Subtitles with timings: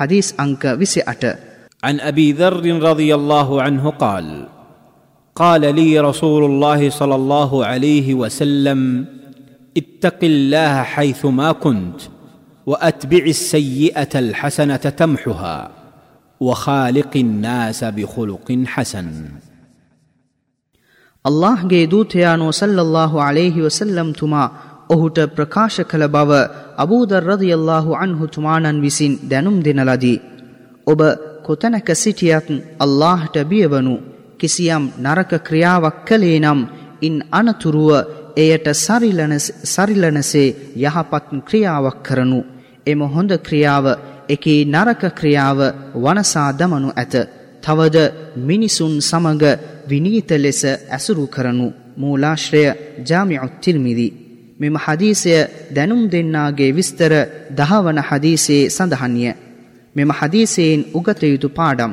[0.00, 1.24] حديث أنك وسعت
[1.84, 4.48] عن أبي ذر رضي الله عنه قال
[5.34, 9.04] قال لي رسول الله صلى الله عليه وسلم
[9.76, 12.00] اتق الله حيثما كنت
[12.66, 15.70] وأتبع السيئة الحسنة تمحها
[16.40, 19.28] وخالق الناس بخلق حسن.
[21.26, 26.30] الله جيدوت يانو صلى الله عليه وسلم تما ඔහුට ප්‍රකාශ කළ බව
[26.76, 30.22] අබූදර් රදියල්ලාහු අන්හු තුමානන් විසින් දැනුම් දෙන ලදී.
[30.86, 31.00] ඔබ
[31.42, 32.46] කොතැනක සිටියත්
[32.78, 33.94] අල්لهට බියවනු
[34.38, 36.60] කිසියම් නරක ක්‍රියාවක් කළේ නම්
[37.02, 37.90] ඉන් අනතුරුව
[38.36, 38.66] එයට
[39.66, 42.40] සරිලනසේ යහපත් ක්‍රියාවක් කරනු.
[42.86, 43.86] එම හොඳ ක්‍රියාව
[44.28, 45.58] එකී නරක ක්‍රියාව
[45.96, 47.14] වනසා දමනු ඇත.
[47.62, 47.96] තවද
[48.38, 49.42] මිනිසුන් සමග
[49.88, 52.62] විනීත ලෙස ඇසුරු කරනු මූලාශ්‍රය
[53.04, 54.08] ජාමිඋත් තිර්මිදි
[54.60, 55.34] මෙම හදීසය
[55.74, 57.12] දැනුම් දෙන්නාගේ විස්තර
[57.52, 59.24] දහවන හදීසේ සඳහන්ය
[59.94, 61.92] මෙම හදීසයෙන් උගත යුතු පාඩම්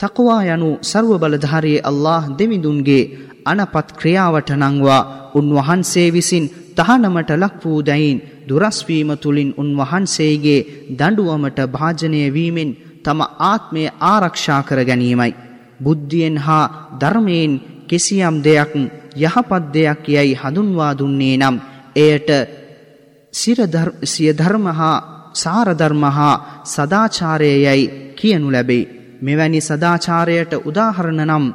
[0.00, 3.10] තකවා යනු සර්ව බලධාරී අල්له දෙවිඳුන්ගේ
[3.44, 5.02] අනපත් ක්‍රියාවට නංවා
[5.34, 6.44] උන්වහන්සේ විසින්
[6.76, 12.70] තහනමට ලක් වූ දැයින් දුරස්වීම තුළින් උන්වහන්සේගේ දඩුවමට භාජනය වීමෙන්
[13.04, 15.32] තම ආත්මය ආරක්ෂා කර ගැනීමයි.
[15.80, 17.52] බුද්ධියෙන් හා ධර්මයෙන්
[17.88, 18.72] කිසියම් දෙයක්
[19.18, 21.56] යහපත් දෙයක් යැයි හඳුන්වා දුන්නේ නම්
[21.96, 22.30] එයට
[24.04, 24.96] සිය ධර්ම හා
[25.34, 28.90] සාරධර්ම හා සදාචාරය යැයි කියනු ලැබේ.
[29.22, 31.46] මෙවැනි සදාචාරයට උදාහරණ නම්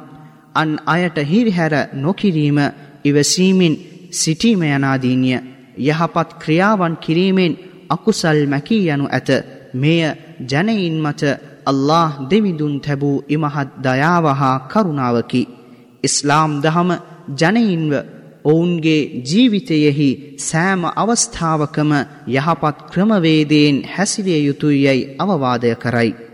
[0.54, 2.58] අන් අයට හිරිහැර නොකිරීම
[3.04, 3.74] ඉවසීමෙන්
[4.12, 5.38] සිටීම යනාදීනිය
[5.80, 7.58] යහපත් ක්‍රියාවන් කිරීමෙන්
[7.88, 9.28] අකුසල් මැකී යනු ඇත
[9.74, 10.00] මෙය
[10.42, 11.22] ජනයින් මත
[11.66, 15.42] අල්له දෙවිදුන් තැබූ ඉමහත් දයාව හා කරුණාවකි.
[16.04, 16.90] ඉස්ලාම් දහම
[17.40, 17.92] ජනයින්ව
[18.44, 20.08] ඔවුන්ගේ ජීවිතයෙහි
[20.40, 21.92] සෑම අවස්ථාවකම
[22.28, 26.27] යහපත් ක්‍රමවේදයෙන් හැසිරිය යුතුයි යැයි අවවාදය කරයි.